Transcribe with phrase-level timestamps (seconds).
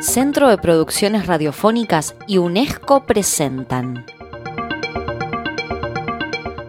[0.00, 4.04] Centro de Producciones Radiofónicas y UNESCO presentan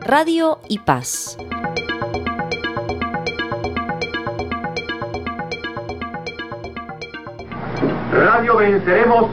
[0.02, 1.38] Radio y Paz.
[8.13, 9.28] Radio Venceremos,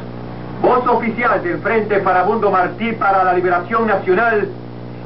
[0.61, 4.49] voz oficial del Frente Farabundo Martí para la Liberación Nacional,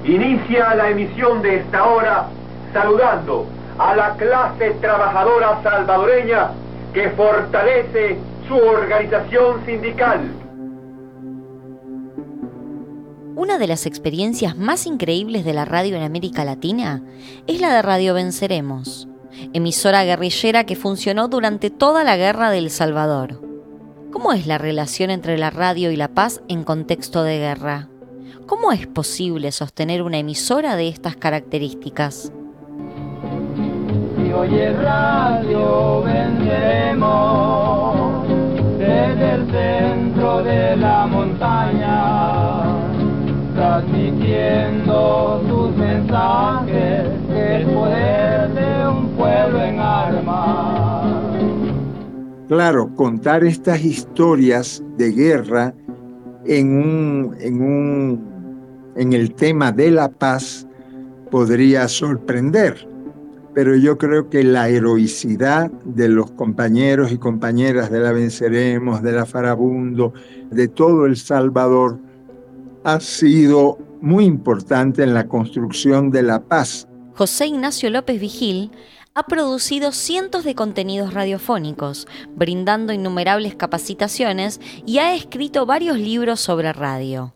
[0.05, 2.29] inicia la emisión de esta hora
[2.73, 3.47] saludando
[3.79, 6.49] a la clase trabajadora salvadoreña
[6.95, 8.19] que fortalece
[8.49, 10.21] su organización sindical.
[13.37, 17.05] Una de las experiencias más increíbles de la radio en América Latina
[17.47, 19.07] es la de Radio Venceremos,
[19.53, 23.41] emisora guerrillera que funcionó durante toda la guerra del Salvador.
[24.11, 27.89] ¿Cómo es la relación entre la radio y la paz en contexto de guerra?
[28.47, 32.33] ¿Cómo es posible sostener una emisora de estas características?
[34.17, 37.88] Si oye radio, venceremos
[38.99, 42.65] desde el centro de la montaña,
[43.55, 51.39] transmitiendo sus mensajes, el poder de un pueblo en armas.
[52.49, 55.75] Claro, contar estas historias de guerra
[56.47, 60.67] en, un, en, un, en el tema de la paz
[61.31, 62.88] podría sorprender,
[63.59, 69.11] pero yo creo que la heroicidad de los compañeros y compañeras de la Venceremos, de
[69.11, 70.13] la Farabundo,
[70.49, 71.99] de todo El Salvador,
[72.85, 76.87] ha sido muy importante en la construcción de la paz.
[77.17, 78.71] José Ignacio López Vigil
[79.15, 86.73] ha producido cientos de contenidos radiofónicos, brindando innumerables capacitaciones y ha escrito varios libros sobre
[86.73, 87.35] radio.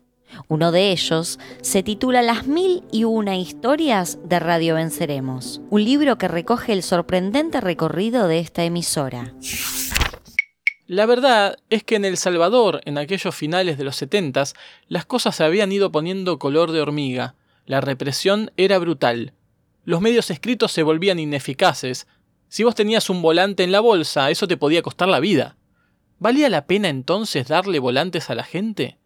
[0.48, 6.19] Uno de ellos se titula Las mil y una historias de Radio Venceremos, un libro
[6.19, 9.34] que recoge el sorprendente recorrido de esta emisora.
[10.86, 14.55] La verdad es que en El Salvador, en aquellos finales de los setentas,
[14.88, 17.34] las cosas se habían ido poniendo color de hormiga.
[17.64, 19.32] La represión era brutal
[19.84, 22.06] los medios escritos se volvían ineficaces.
[22.48, 25.56] Si vos tenías un volante en la bolsa, eso te podía costar la vida.
[26.19, 28.98] ¿Valía la pena entonces darle volantes a la gente?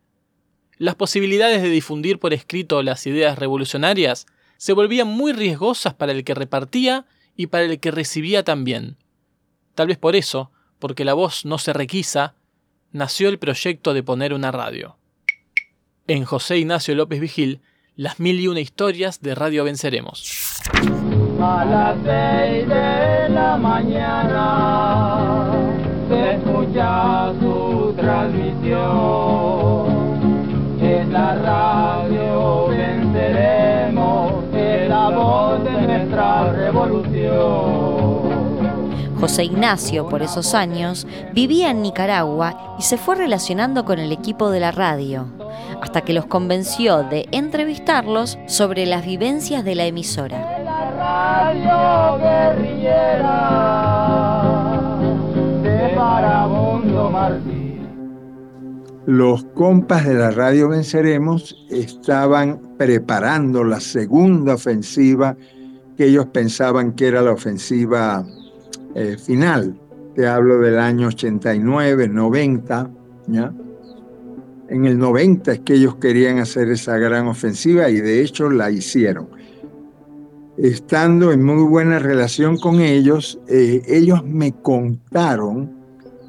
[0.79, 4.27] Las posibilidades de difundir por escrito las ideas revolucionarias
[4.59, 8.99] se volvían muy riesgosas para el que repartía y para el que recibía también.
[9.75, 12.35] Tal vez por eso, porque la voz no se requisa,
[12.93, 14.99] nació el proyecto de poner una radio.
[16.07, 17.63] En José Ignacio López Vigil,
[17.95, 20.61] las mil y una historias de Radio Venceremos.
[21.41, 25.53] A las seis de la mañana
[26.09, 29.96] se escucha su transmisión.
[31.17, 37.57] La radio venceremos, es la voz de nuestra revolución.
[39.19, 44.51] José Ignacio, por esos años, vivía en Nicaragua y se fue relacionando con el equipo
[44.51, 45.29] de la radio,
[45.81, 50.37] hasta que los convenció de entrevistarlos sobre las vivencias de la emisora.
[50.99, 53.49] Radio guerrillera
[55.63, 57.56] de.
[59.07, 65.37] Los compas de la radio Venceremos estaban preparando la segunda ofensiva
[65.97, 68.27] que ellos pensaban que era la ofensiva
[68.95, 69.79] eh, final.
[70.15, 72.91] Te hablo del año 89, 90,
[73.29, 73.55] ¿ya?
[74.69, 78.71] En el 90 es que ellos querían hacer esa gran ofensiva y de hecho la
[78.71, 79.29] hicieron
[80.57, 85.71] estando en muy buena relación con ellos, eh, ellos me contaron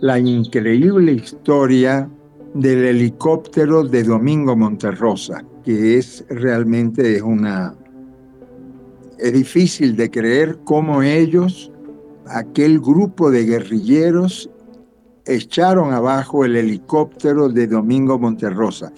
[0.02, 2.10] la increíble historia
[2.58, 7.76] del helicóptero de Domingo Monterrosa, que es realmente es una...
[9.20, 11.72] Es difícil de creer cómo ellos,
[12.28, 14.50] aquel grupo de guerrilleros,
[15.26, 18.92] echaron abajo el helicóptero de Domingo Monterrosa.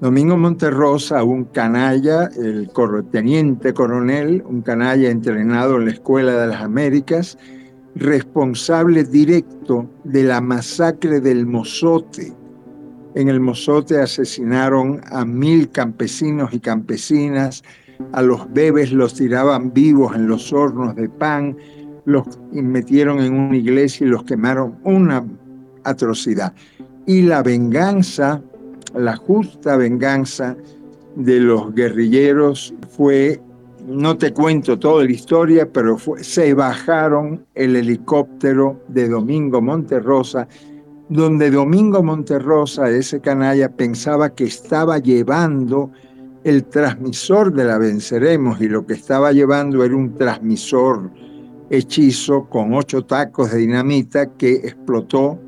[0.00, 2.70] Domingo Monterrosa, un canalla, el
[3.10, 7.38] teniente coronel, un canalla entrenado en la Escuela de las Américas,
[7.94, 12.43] responsable directo de la masacre del Mozote.
[13.14, 17.62] En el Mozote asesinaron a mil campesinos y campesinas,
[18.12, 21.56] a los bebés los tiraban vivos en los hornos de pan,
[22.06, 25.24] los metieron en una iglesia y los quemaron, una
[25.84, 26.52] atrocidad.
[27.06, 28.42] Y la venganza
[28.94, 30.56] la justa venganza
[31.16, 33.40] de los guerrilleros fue,
[33.86, 40.48] no te cuento toda la historia, pero se bajaron el helicóptero de Domingo Monterrosa,
[41.08, 45.90] donde Domingo Monterrosa, ese canalla, pensaba que estaba llevando
[46.44, 51.10] el transmisor de la Venceremos y lo que estaba llevando era un transmisor
[51.70, 55.38] hechizo con ocho tacos de dinamita que explotó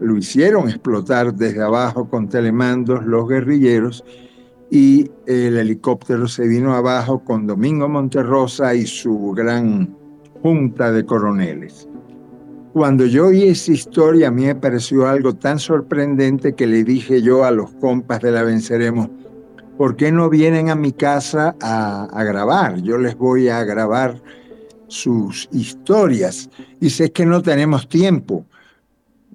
[0.00, 4.04] lo hicieron explotar desde abajo con telemandos los guerrilleros
[4.70, 9.94] y el helicóptero se vino abajo con Domingo Monterrosa y su gran
[10.42, 11.88] junta de coroneles.
[12.74, 17.22] Cuando yo oí esa historia, a mí me pareció algo tan sorprendente que le dije
[17.22, 19.10] yo a los compas de la Venceremos,
[19.78, 22.82] ¿por qué no vienen a mi casa a, a grabar?
[22.82, 24.20] Yo les voy a grabar
[24.88, 26.50] sus historias.
[26.80, 28.44] Y sé que no tenemos tiempo.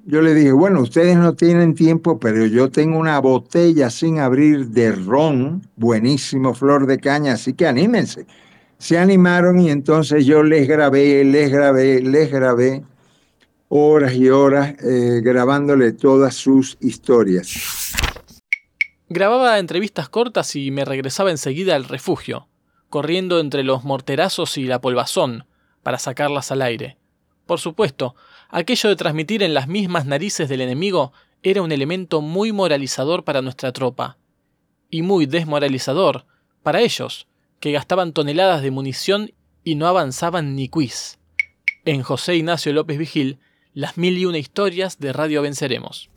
[0.05, 4.67] Yo le dije, bueno, ustedes no tienen tiempo, pero yo tengo una botella sin abrir
[4.67, 8.27] de ron, buenísimo, flor de caña, así que anímense.
[8.79, 12.83] Se animaron y entonces yo les grabé, les grabé, les grabé
[13.69, 17.93] horas y horas eh, grabándole todas sus historias.
[19.07, 22.47] Grababa entrevistas cortas y me regresaba enseguida al refugio,
[22.89, 25.45] corriendo entre los morterazos y la polvazón,
[25.83, 26.97] para sacarlas al aire.
[27.45, 28.15] Por supuesto,
[28.49, 33.41] aquello de transmitir en las mismas narices del enemigo era un elemento muy moralizador para
[33.41, 34.17] nuestra tropa,
[34.89, 36.25] y muy desmoralizador
[36.63, 37.27] para ellos,
[37.59, 39.31] que gastaban toneladas de munición
[39.63, 41.19] y no avanzaban ni quiz.
[41.85, 43.39] En José Ignacio López Vigil,
[43.79, 46.09] las mil y una historias de Radio Venceremos.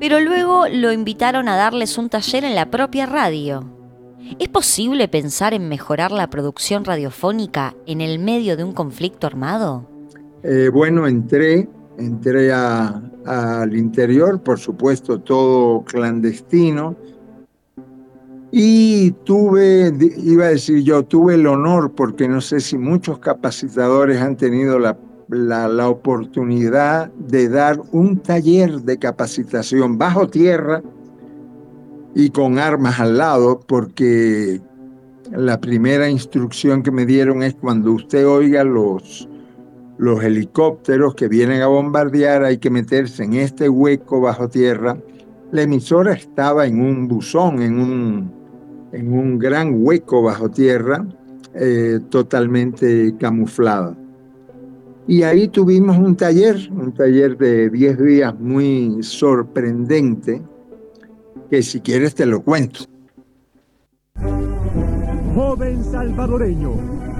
[0.00, 3.70] Pero luego lo invitaron a darles un taller en la propia radio.
[4.38, 9.86] ¿Es posible pensar en mejorar la producción radiofónica en el medio de un conflicto armado?
[10.42, 11.68] Eh, bueno, entré,
[11.98, 16.96] entré al interior, por supuesto, todo clandestino.
[18.50, 24.20] Y tuve, iba a decir yo, tuve el honor, porque no sé si muchos capacitadores
[24.20, 24.96] han tenido la,
[25.28, 30.82] la, oportunidad de dar un taller de capacitación bajo tierra
[32.14, 34.62] y con armas al lado, porque
[35.30, 39.28] la primera instrucción que me dieron es cuando usted oiga los,
[39.98, 44.96] los helicópteros que vienen a bombardear, hay que meterse en este hueco bajo tierra.
[45.52, 48.37] La emisora estaba en un buzón, en un,
[48.92, 51.06] en un gran hueco bajo tierra,
[51.54, 53.96] eh, totalmente camuflada.
[55.06, 60.42] Y ahí tuvimos un taller, un taller de 10 días muy sorprendente,
[61.50, 62.80] que si quieres te lo cuento.
[65.34, 66.72] Joven salvadoreño,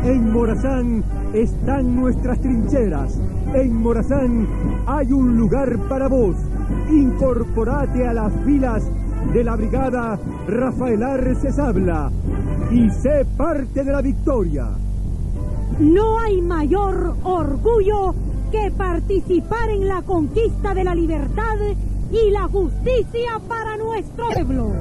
[0.04, 3.18] en Morazán están nuestras trincheras.
[3.54, 4.46] En Morazán
[4.86, 6.36] hay un lugar para vos.
[6.90, 8.84] Incorporate a las filas
[9.32, 12.10] de la brigada Rafael Arces Habla
[12.70, 14.68] y sé parte de la victoria.
[15.78, 18.14] No hay mayor orgullo
[18.50, 21.56] que participar en la conquista de la libertad
[22.10, 24.72] y la justicia para nuestro pueblo.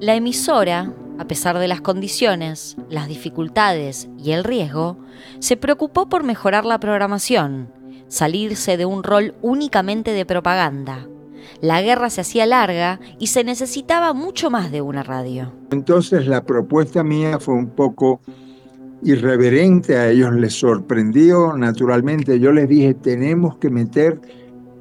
[0.00, 4.98] La emisora, a pesar de las condiciones, las dificultades y el riesgo,
[5.40, 7.70] se preocupó por mejorar la programación,
[8.08, 11.08] salirse de un rol únicamente de propaganda.
[11.60, 15.52] La guerra se hacía larga y se necesitaba mucho más de una radio.
[15.72, 18.20] Entonces la propuesta mía fue un poco
[19.02, 24.20] irreverente, a ellos les sorprendió, naturalmente yo les dije, tenemos que meter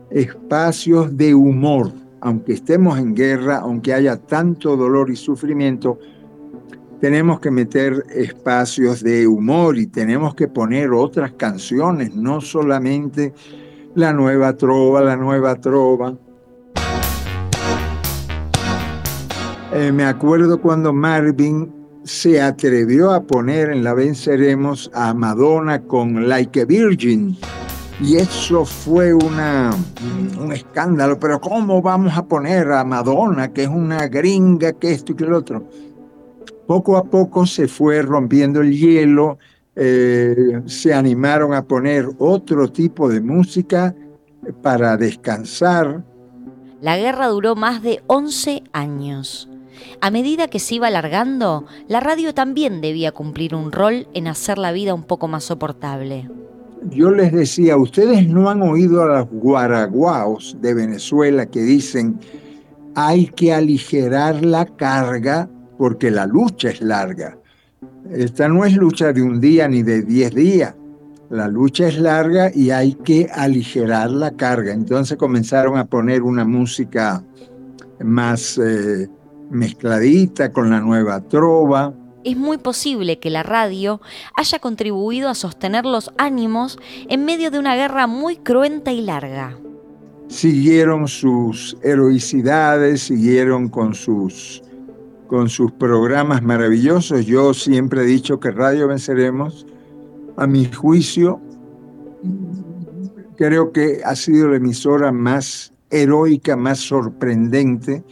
[0.10, 1.92] espacios de humor,
[2.22, 6.00] aunque estemos en guerra, aunque haya tanto dolor y sufrimiento,
[7.00, 13.34] tenemos que meter espacios de humor y tenemos que poner otras canciones, no solamente
[13.96, 16.18] la nueva trova, la nueva trova.
[19.74, 21.72] Eh, me acuerdo cuando Marvin
[22.04, 27.38] se atrevió a poner en la Venceremos a Madonna con Like a Virgin.
[28.00, 29.72] Y eso fue una,
[30.40, 31.20] un escándalo.
[31.20, 35.26] Pero ¿cómo vamos a poner a Madonna, que es una gringa, que esto y que
[35.26, 35.68] lo otro?
[36.68, 39.38] Poco a poco se fue rompiendo el hielo,
[39.76, 43.96] eh, se animaron a poner otro tipo de música
[44.62, 46.04] para descansar.
[46.82, 49.50] La guerra duró más de 11 años.
[50.02, 54.58] A medida que se iba alargando, la radio también debía cumplir un rol en hacer
[54.58, 56.30] la vida un poco más soportable.
[56.90, 62.20] Yo les decía, ustedes no han oído a los guaraguaos de Venezuela que dicen,
[62.96, 67.38] hay que aligerar la carga porque la lucha es larga.
[68.12, 70.76] Esta no es lucha de un día ni de diez días.
[71.30, 74.72] La lucha es larga y hay que aligerar la carga.
[74.72, 77.24] Entonces comenzaron a poner una música
[78.00, 79.10] más eh,
[79.52, 81.94] mezcladita con la nueva trova.
[82.24, 84.02] Es muy posible que la radio
[84.36, 86.80] haya contribuido a sostener los ánimos
[87.10, 89.58] en medio de una guerra muy cruenta y larga.
[90.28, 94.62] Siguieron sus heroicidades, siguieron con sus
[95.28, 97.26] con sus programas maravillosos.
[97.26, 99.66] Yo siempre he dicho que Radio Venceremos,
[100.38, 101.40] a mi juicio,
[103.38, 108.04] creo que ha sido la emisora más heroica, más sorprendente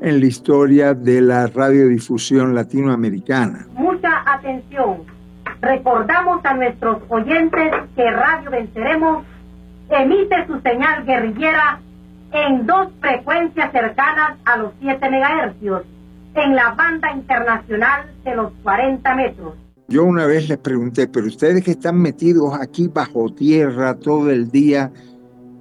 [0.00, 3.66] en la historia de la radiodifusión latinoamericana.
[3.74, 5.04] Mucha atención.
[5.60, 9.24] Recordamos a nuestros oyentes que Radio Venceremos
[9.88, 11.80] emite su señal guerrillera
[12.32, 15.82] en dos frecuencias cercanas a los 7 megahercios,
[16.34, 19.54] en la banda internacional de los 40 metros.
[19.88, 24.50] Yo una vez les pregunté, pero ustedes que están metidos aquí bajo tierra todo el
[24.50, 24.90] día,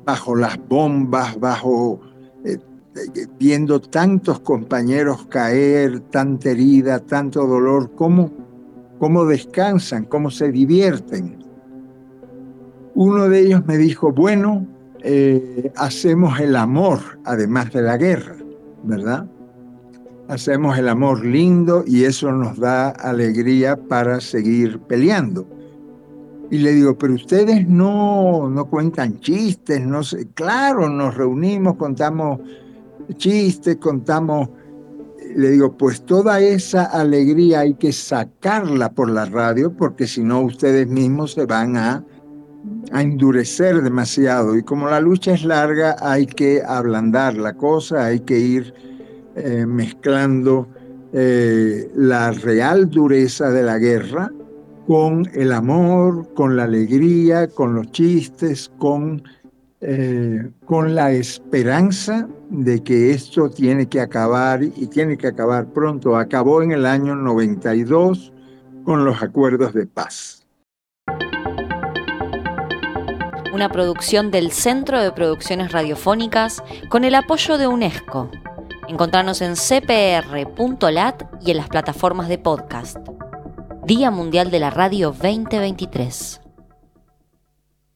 [0.06, 2.00] bajo las bombas, bajo
[2.46, 2.58] eh,
[2.96, 8.32] eh, viendo tantos compañeros caer, tanta herida, tanto dolor, ¿cómo,
[9.00, 11.44] cómo descansan, cómo se divierten?
[12.94, 14.66] Uno de ellos me dijo, bueno,
[15.04, 18.36] eh, hacemos el amor además de la guerra,
[18.84, 19.28] ¿verdad?
[20.32, 25.46] Hacemos el amor lindo y eso nos da alegría para seguir peleando.
[26.50, 30.30] Y le digo, pero ustedes no, no cuentan chistes, no sé.
[30.34, 32.40] Claro, nos reunimos, contamos
[33.18, 34.48] chistes, contamos.
[35.36, 40.44] Le digo, pues toda esa alegría hay que sacarla por la radio porque si no
[40.44, 42.06] ustedes mismos se van a
[42.94, 48.20] a endurecer demasiado y como la lucha es larga hay que ablandar la cosa, hay
[48.20, 48.91] que ir
[49.44, 50.68] eh, mezclando
[51.14, 54.32] eh, la real dureza de la guerra
[54.88, 59.24] con el amor, con la alegría, con los chistes, con,
[59.82, 66.16] eh, con la esperanza de que esto tiene que acabar y tiene que acabar pronto.
[66.16, 68.34] Acabó en el año 92
[68.84, 70.42] con los acuerdos de paz.
[73.54, 78.30] una producción del Centro de Producciones Radiofónicas con el apoyo de UNESCO.
[78.92, 82.98] Encontrarnos en cpr.lat y en las plataformas de podcast.
[83.86, 86.41] Día Mundial de la Radio 2023.